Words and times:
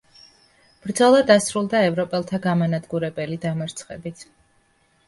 ბრძოლა 0.85 1.19
დასრულდა 1.31 1.83
ევროპელთა 1.91 2.41
გამანადგურებელი 2.47 3.39
დამარცხებით. 3.47 4.27